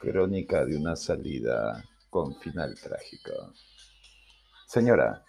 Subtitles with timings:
[0.00, 3.52] crónica de una salida con final trágico.
[4.66, 5.22] Señora,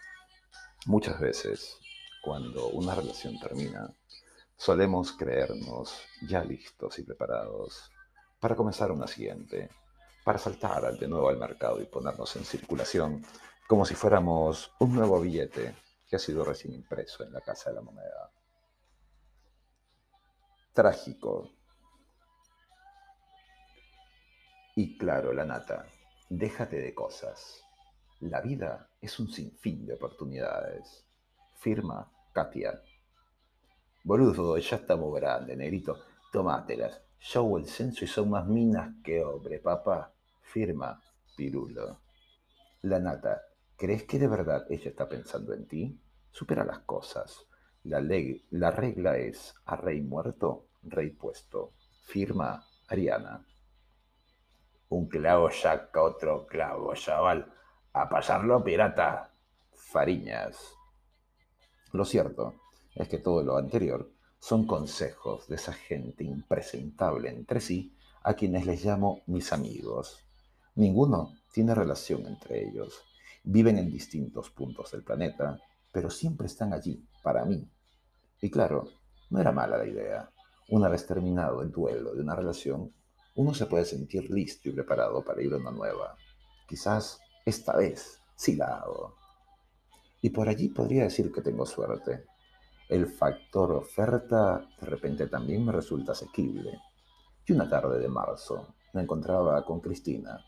[0.86, 1.78] muchas veces
[2.24, 3.94] cuando una relación termina,
[4.56, 7.92] solemos creernos ya listos y preparados
[8.40, 9.70] para comenzar una siguiente,
[10.24, 13.26] para saltar de nuevo al mercado y ponernos en circulación
[13.68, 15.76] como si fuéramos un nuevo billete
[16.08, 18.32] que ha sido recién impreso en la Casa de la Moneda.
[20.74, 21.61] Trágico.
[24.76, 25.86] Y claro, la nata,
[26.30, 27.62] déjate de cosas.
[28.22, 31.06] La vida es un sinfín de oportunidades.
[31.58, 32.82] Firma Katia.
[34.04, 35.98] Boludo, ya estamos grandes, negrito.
[36.32, 37.02] Tomátelas.
[37.20, 40.14] Yo el censo y son más minas que hombre, papá.
[40.42, 41.02] Firma
[41.36, 42.00] Pirulo.
[42.84, 43.42] La nata,
[43.76, 46.00] ¿crees que de verdad ella está pensando en ti?
[46.32, 47.46] Supera las cosas.
[47.84, 48.02] La,
[48.52, 51.74] la regla es a rey muerto, rey puesto.
[52.06, 53.46] Firma Ariana.
[54.92, 57.50] Un clavo saca otro clavo, chaval.
[57.94, 59.32] A pasarlo, pirata.
[59.74, 60.76] Fariñas.
[61.94, 62.56] Lo cierto
[62.94, 68.66] es que todo lo anterior son consejos de esa gente impresentable entre sí a quienes
[68.66, 70.26] les llamo mis amigos.
[70.76, 73.02] Ninguno tiene relación entre ellos.
[73.46, 75.58] Viven en distintos puntos del planeta,
[75.94, 77.66] pero siempre están allí, para mí.
[78.42, 78.90] Y claro,
[79.30, 80.30] no era mala la idea.
[80.68, 82.92] Una vez terminado el duelo de una relación,
[83.36, 86.18] uno se puede sentir listo y preparado para ir a una nueva.
[86.68, 89.16] Quizás esta vez sí la hago.
[90.22, 92.26] Y por allí podría decir que tengo suerte.
[92.90, 96.78] El factor oferta de repente también me resulta asequible.
[97.46, 100.44] Y una tarde de marzo me encontraba con Cristina,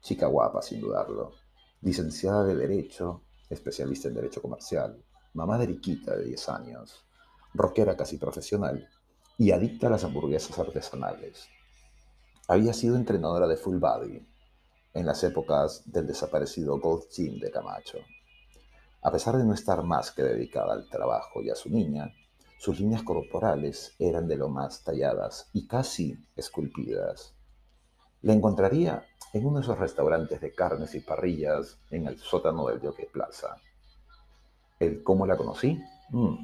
[0.00, 1.34] chica guapa sin dudarlo,
[1.82, 5.04] licenciada de Derecho, especialista en Derecho Comercial,
[5.34, 7.04] mamá de Riquita de 10 años,
[7.52, 8.88] rockera casi profesional
[9.36, 11.48] y adicta a las hamburguesas artesanales.
[12.50, 14.26] Había sido entrenadora de full body
[14.92, 17.98] en las épocas del desaparecido Gold Gym de Camacho.
[19.02, 22.12] A pesar de no estar más que dedicada al trabajo y a su niña,
[22.58, 27.36] sus líneas corporales eran de lo más talladas y casi esculpidas.
[28.22, 32.80] La encontraría en uno de esos restaurantes de carnes y parrillas en el sótano del
[32.80, 33.54] Jockey Plaza.
[34.80, 35.80] ¿El cómo la conocí?
[36.10, 36.34] Mm.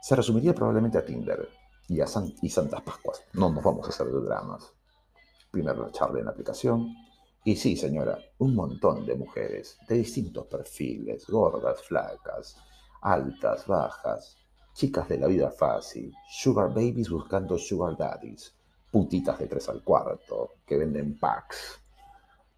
[0.00, 1.50] Se resumiría probablemente a Tinder
[1.86, 2.06] y a
[2.40, 3.22] y Santas Pascuas.
[3.34, 4.73] No nos vamos a hacer de dramas.
[5.54, 6.96] Primero la charla en aplicación,
[7.44, 12.56] y sí, señora, un montón de mujeres de distintos perfiles, gordas, flacas,
[13.02, 14.36] altas, bajas,
[14.72, 18.52] chicas de la vida fácil, sugar babies buscando sugar daddies,
[18.90, 21.80] putitas de tres al cuarto, que venden packs,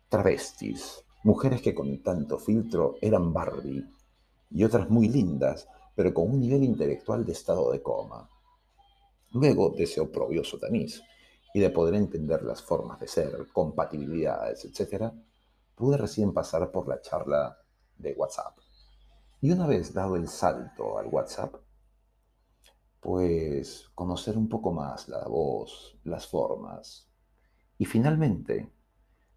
[0.08, 3.84] travestis, mujeres que con tanto filtro eran Barbie,
[4.52, 8.26] y otras muy lindas, pero con un nivel intelectual de estado de coma.
[9.32, 11.02] Luego de ese oprobioso tamiz,
[11.56, 15.10] y de poder entender las formas de ser, compatibilidades, etc.,
[15.74, 17.58] pude recién pasar por la charla
[17.96, 18.58] de WhatsApp.
[19.40, 21.54] Y una vez dado el salto al WhatsApp,
[23.00, 27.08] pues conocer un poco más la voz, las formas.
[27.78, 28.70] Y finalmente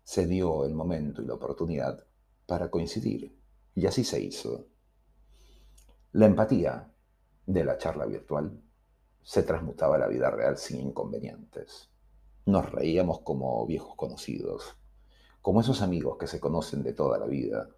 [0.03, 2.05] se dio el momento y la oportunidad
[2.45, 3.33] para coincidir.
[3.75, 4.67] Y así se hizo.
[6.11, 6.91] La empatía
[7.45, 8.61] de la charla virtual
[9.23, 11.89] se transmutaba a la vida real sin inconvenientes.
[12.49, 14.75] Nos reíamos como viejos conocidos,
[15.39, 17.69] como esos amigos que se conocen de toda la vida.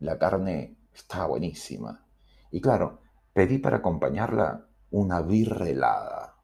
[0.00, 2.04] La carne estaba buenísima.
[2.50, 3.02] Y claro,
[3.32, 6.38] pedí para acompañarla una birra helada.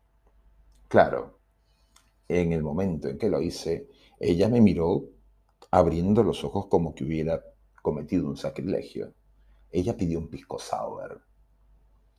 [0.86, 1.41] Claro,
[2.28, 5.08] en el momento en que lo hice, ella me miró
[5.72, 7.42] abriendo los ojos como que hubiera
[7.82, 9.12] cometido un sacrilegio.
[9.72, 11.21] Ella pidió un pisco sour,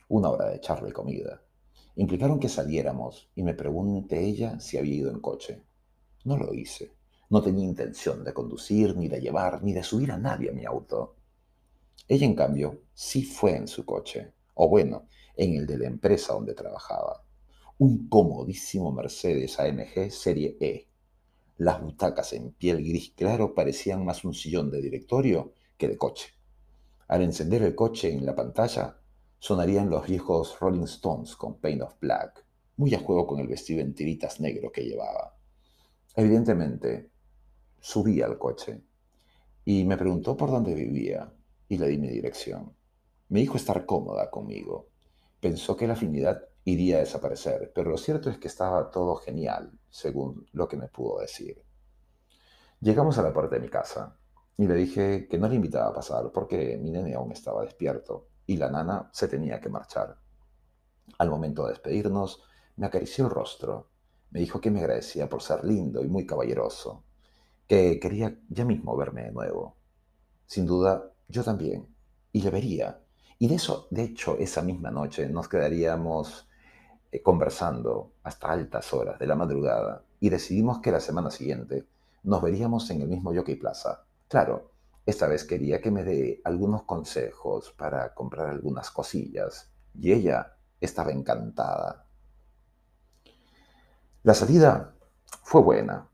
[0.09, 1.41] una hora de charla y comida.
[1.97, 5.63] Implicaron que saliéramos y me pregunté ella si había ido en coche.
[6.25, 6.94] No lo hice.
[7.31, 10.63] No tenía intención de conducir, ni de llevar, ni de subir a nadie a mi
[10.63, 11.15] auto.
[12.07, 16.33] Ella, en cambio, sí fue en su coche, o bueno, en el de la empresa
[16.33, 17.23] donde trabajaba.
[17.79, 20.88] Un comodísimo Mercedes AMG Serie E.
[21.57, 26.35] Las butacas en piel gris claro parecían más un sillón de directorio que de coche.
[27.07, 28.99] Al encender el coche en la pantalla,
[29.39, 32.45] sonarían los viejos Rolling Stones con Pain of Black,
[32.77, 35.35] muy a juego con el vestido en tiritas negro que llevaba.
[36.15, 37.11] Evidentemente,
[37.79, 38.81] subí al coche
[39.65, 41.31] y me preguntó por dónde vivía
[41.67, 42.73] y le di mi dirección.
[43.29, 44.89] Me dijo estar cómoda conmigo.
[45.39, 49.71] Pensó que la afinidad iría a desaparecer, pero lo cierto es que estaba todo genial,
[49.89, 51.63] según lo que me pudo decir.
[52.79, 54.17] Llegamos a la puerta de mi casa
[54.57, 58.27] y le dije que no le invitaba a pasar porque mi nene aún estaba despierto
[58.47, 60.17] y la nana se tenía que marchar.
[61.19, 62.41] Al momento de despedirnos,
[62.77, 63.89] me acarició el rostro,
[64.29, 67.05] Me dijo que me agradecía por ser lindo y muy caballeroso,
[67.65, 69.77] que quería ya mismo verme de nuevo.
[70.45, 71.88] Sin duda, yo también,
[72.33, 72.99] y le vería.
[73.39, 76.49] Y de eso, de hecho, esa misma noche nos quedaríamos
[77.09, 81.88] eh, conversando hasta altas horas de la madrugada y decidimos que la semana siguiente
[82.23, 84.03] nos veríamos en el mismo Jockey Plaza.
[84.27, 84.71] Claro,
[85.07, 91.13] esta vez quería que me dé algunos consejos para comprar algunas cosillas y ella estaba
[91.13, 92.06] encantada.
[94.24, 94.94] La salida
[95.44, 96.09] fue buena.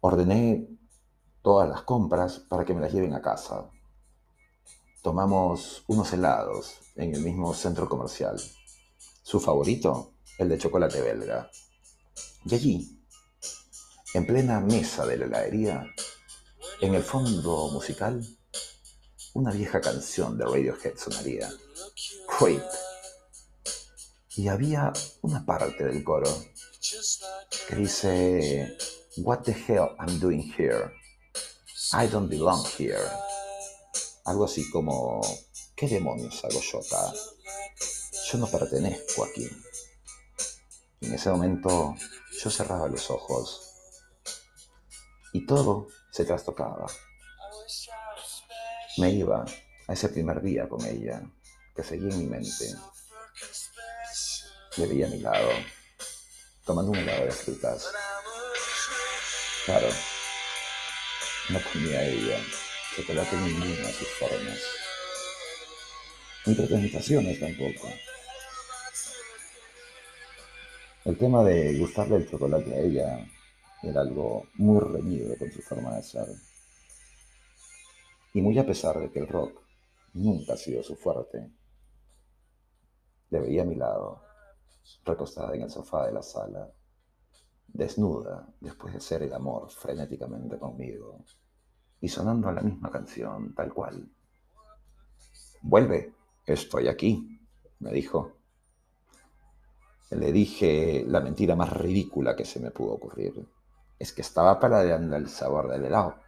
[0.00, 0.68] Ordené
[1.40, 3.70] todas las compras para que me las lleven a casa.
[5.02, 8.38] Tomamos unos helados en el mismo centro comercial.
[9.22, 11.50] Su favorito, el de chocolate belga.
[12.44, 13.02] Y allí,
[14.12, 15.86] en plena mesa de la heladería,
[16.80, 18.24] en el fondo musical,
[19.34, 21.50] una vieja canción de Radiohead sonaría.
[22.40, 22.62] Wait.
[24.36, 24.92] Y había
[25.22, 26.30] una parte del coro
[27.68, 28.76] que dice,
[29.18, 30.92] What the hell I'm doing here?
[31.92, 33.08] I don't belong here.
[34.24, 35.20] Algo así como,
[35.76, 37.12] ¿qué demonios hago yo acá?
[38.30, 39.48] Yo no pertenezco aquí.
[41.06, 41.94] en ese momento
[42.42, 43.60] yo cerraba los ojos
[45.32, 46.86] y todo se trastocaba.
[48.98, 49.44] Me iba
[49.88, 51.20] a ese primer día con ella,
[51.74, 52.72] que seguía en mi mente.
[54.76, 55.50] Le veía a mi lado,
[56.64, 57.88] tomando un helado de frutas.
[59.66, 59.88] Claro,
[61.48, 62.38] no comía ella
[62.94, 64.60] chocolate ninguna a sus formas.
[66.46, 67.90] Ni presentaciones tampoco.
[71.06, 73.26] El tema de gustarle el chocolate a ella
[73.86, 76.26] era algo muy reñido con su forma de ser.
[78.32, 79.60] Y muy a pesar de que el rock
[80.14, 81.50] nunca ha sido su fuerte,
[83.30, 84.22] le veía a mi lado,
[85.04, 86.70] recostada en el sofá de la sala,
[87.68, 91.24] desnuda después de hacer el amor frenéticamente conmigo,
[92.00, 94.08] y sonando la misma canción, tal cual.
[95.62, 96.12] Vuelve,
[96.46, 97.40] estoy aquí,
[97.80, 98.32] me dijo.
[100.10, 103.48] Le dije la mentira más ridícula que se me pudo ocurrir
[103.98, 106.20] es que estaba paladeando el sabor del helado.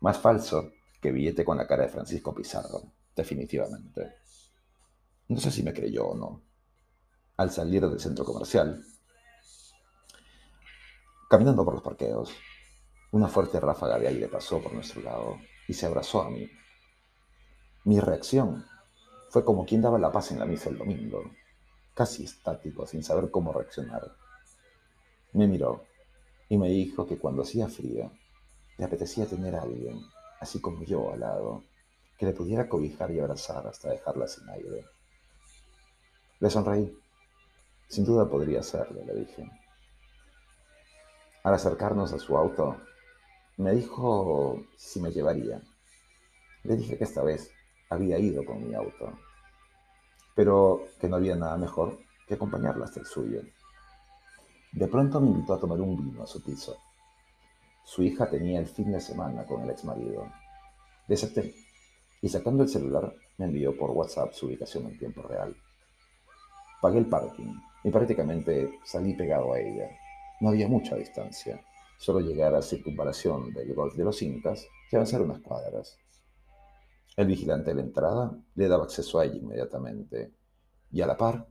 [0.00, 2.82] Más falso que billete con la cara de Francisco Pizarro,
[3.14, 4.16] definitivamente.
[5.28, 6.42] No sé si me creyó o no.
[7.36, 8.84] Al salir del centro comercial,
[11.28, 12.32] caminando por los parqueos,
[13.10, 16.48] una fuerte ráfaga de aire pasó por nuestro lado y se abrazó a mí.
[17.84, 18.64] Mi reacción
[19.30, 21.22] fue como quien daba la paz en la misa el domingo,
[21.92, 24.14] casi estático, sin saber cómo reaccionar.
[25.32, 25.84] Me miró
[26.54, 28.12] y me dijo que cuando hacía frío
[28.78, 30.00] le apetecía tener a alguien,
[30.38, 31.64] así como yo al lado,
[32.16, 34.84] que le pudiera cobijar y abrazar hasta dejarla sin aire.
[36.38, 36.96] Le sonreí.
[37.88, 39.50] Sin duda podría hacerlo, le dije.
[41.42, 42.76] Al acercarnos a su auto,
[43.56, 45.60] me dijo si me llevaría.
[46.62, 47.50] Le dije que esta vez
[47.90, 49.18] había ido con mi auto,
[50.36, 53.42] pero que no había nada mejor que acompañarla hasta el suyo.
[54.74, 56.76] De pronto me invitó a tomar un vino a su piso.
[57.84, 60.26] Su hija tenía el fin de semana con el ex marido.
[61.06, 61.54] Desaté
[62.20, 65.54] y sacando el celular me envió por WhatsApp su ubicación en tiempo real.
[66.82, 67.54] Pagué el parking
[67.84, 69.90] y prácticamente salí pegado a ella.
[70.40, 71.64] No había mucha distancia,
[71.96, 75.96] solo llegar a la circunvalación del Golf de los Incas y avanzar unas cuadras.
[77.16, 80.32] El vigilante de la entrada le daba acceso a ella inmediatamente
[80.90, 81.46] y a la par,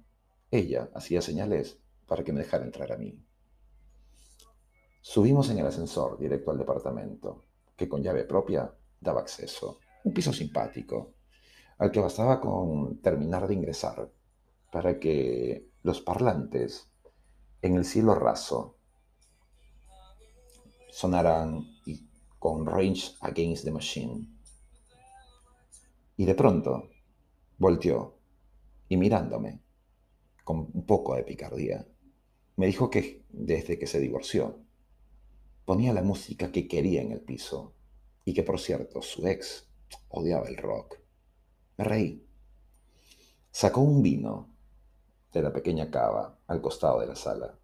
[0.52, 3.18] ella hacía señales para que me dejara entrar a mí.
[5.02, 7.44] Subimos en el ascensor directo al departamento,
[7.76, 9.80] que con llave propia daba acceso.
[10.04, 11.14] Un piso simpático,
[11.78, 14.10] al que bastaba con terminar de ingresar,
[14.72, 16.90] para que los parlantes
[17.62, 18.78] en el cielo raso
[20.90, 21.66] sonaran
[22.40, 24.28] con Range Against the Machine.
[26.18, 26.90] Y de pronto
[27.58, 28.18] volteó
[28.90, 29.62] y mirándome,
[30.44, 31.86] con un poco de picardía,
[32.56, 34.60] me dijo que desde que se divorció,
[35.66, 37.74] ponía la música que quería en el piso
[38.26, 39.70] y que por cierto su ex
[40.10, 41.00] odiaba el rock.
[41.78, 42.28] Me reí.
[43.52, 44.50] Sacó un vino
[45.32, 47.58] de la pequeña cava al costado de la sala,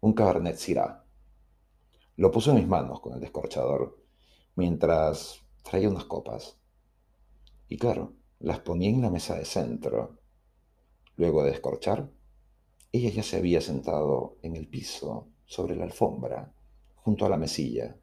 [0.00, 1.04] un Cabernet Syrah.
[2.16, 3.98] Lo puso en mis manos con el descorchador
[4.54, 6.58] mientras traía unas copas.
[7.68, 10.18] Y claro, las ponía en la mesa de centro.
[11.16, 12.10] Luego de descorchar,
[12.92, 16.52] ella ya se había sentado en el piso, sobre la alfombra,
[16.96, 17.96] junto a la mesilla,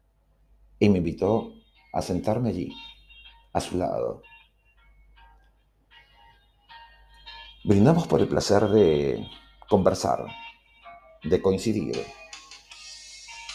[0.78, 1.52] y me invitó
[1.92, 2.72] a sentarme allí,
[3.52, 4.22] a su lado.
[7.64, 9.26] Brindamos por el placer de
[9.68, 10.26] conversar,
[11.24, 12.04] de coincidir,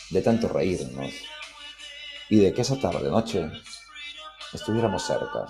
[0.09, 1.13] de tanto reírnos
[2.29, 3.49] y de que esa tarde-noche
[4.53, 5.47] estuviéramos cerca.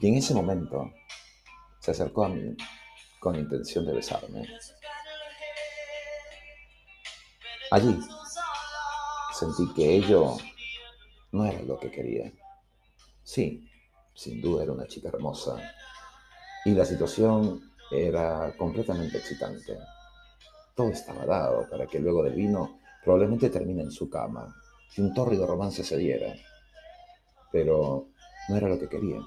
[0.00, 0.92] Y en ese momento
[1.80, 2.56] se acercó a mí
[3.18, 4.48] con intención de besarme.
[7.70, 7.98] Allí
[9.38, 10.36] sentí que ello
[11.32, 12.32] no era lo que quería.
[13.22, 13.68] Sí,
[14.14, 15.60] sin duda era una chica hermosa
[16.64, 19.78] y la situación era completamente excitante.
[20.74, 24.54] Todo estaba dado para que luego del vino probablemente termine en su cama
[24.96, 26.34] y un tórrido romance se diera.
[27.52, 28.08] Pero
[28.48, 29.20] no era lo que quería.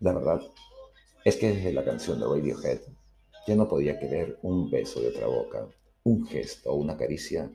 [0.00, 0.40] La verdad
[1.24, 2.80] es que desde la canción de Radiohead
[3.46, 5.68] ya no podía querer un beso de otra boca,
[6.04, 7.50] un gesto o una caricia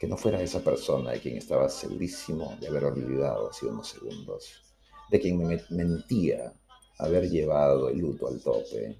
[0.00, 4.62] que no fuera esa persona de quien estaba segurísimo de haber olvidado hace unos segundos,
[5.10, 6.52] de quien me mentía
[6.98, 8.98] haber llevado el luto al tope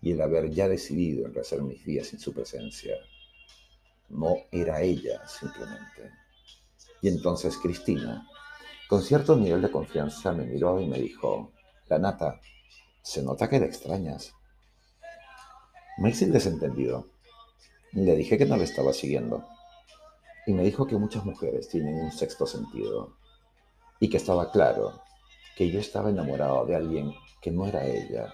[0.00, 2.94] y el haber ya decidido en rehacer mis días sin su presencia.
[4.08, 6.10] No era ella simplemente.
[7.02, 8.26] Y entonces Cristina,
[8.88, 11.52] con cierto nivel de confianza, me miró y me dijo,
[11.88, 12.40] la nata,
[13.08, 14.34] se nota que le extrañas.
[15.96, 17.06] Me hice el desentendido.
[17.92, 19.48] Le dije que no le estaba siguiendo
[20.46, 23.16] y me dijo que muchas mujeres tienen un sexto sentido
[23.98, 25.00] y que estaba claro
[25.56, 28.30] que yo estaba enamorado de alguien que no era ella,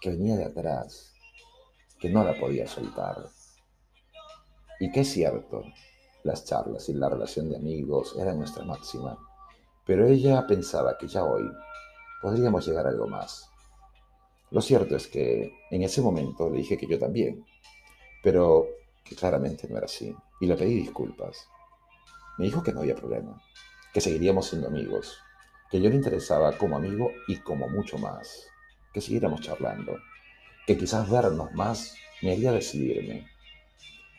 [0.00, 1.12] que venía de atrás,
[1.98, 3.28] que no la podía soltar.
[4.78, 5.64] Y que es cierto,
[6.22, 9.18] las charlas y la relación de amigos eran nuestra máxima,
[9.84, 11.50] pero ella pensaba que ya hoy
[12.22, 13.51] podríamos llegar a algo más.
[14.52, 17.42] Lo cierto es que en ese momento le dije que yo también,
[18.22, 18.66] pero
[19.02, 21.48] que claramente no era así, y le pedí disculpas.
[22.36, 23.42] Me dijo que no había problema,
[23.94, 25.16] que seguiríamos siendo amigos,
[25.70, 28.46] que yo le interesaba como amigo y como mucho más,
[28.92, 29.96] que siguiéramos charlando,
[30.66, 33.26] que quizás vernos más me haría decidirme.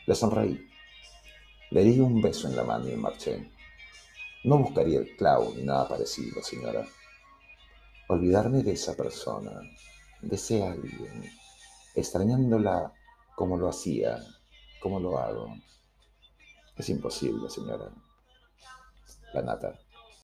[0.08, 0.68] Le sonreí,
[1.70, 3.52] le di un beso en la mano y marché.
[4.46, 6.84] No buscaría el clavo ni nada parecido, señora.
[8.08, 9.62] Olvidarme de esa persona,
[10.24, 11.24] de ese alguien,
[11.96, 12.94] extrañándola
[13.36, 14.20] como lo hacía
[14.84, 15.48] ¿Cómo lo hago?
[16.76, 17.90] Es imposible, señora.
[19.34, 19.80] La nata.